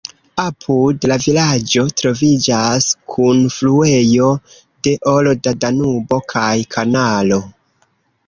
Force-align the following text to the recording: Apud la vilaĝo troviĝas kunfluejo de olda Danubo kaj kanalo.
Apud 0.43 1.03
la 1.11 1.15
vilaĝo 1.25 1.83
troviĝas 2.01 2.87
kunfluejo 3.15 4.31
de 4.87 4.95
olda 5.13 5.55
Danubo 5.65 6.19
kaj 6.35 6.51
kanalo. 6.77 7.39